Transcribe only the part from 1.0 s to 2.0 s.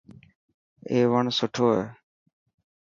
وڻ سٺو هي.